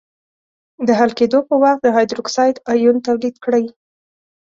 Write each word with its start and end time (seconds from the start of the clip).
د 0.87 0.89
حل 0.99 1.11
کېدو 1.19 1.39
په 1.49 1.55
وخت 1.63 1.79
د 1.83 1.87
هایدروکساید 1.95 2.55
آیون 2.73 2.97
تولید 3.07 3.35
کړي. 3.45 3.65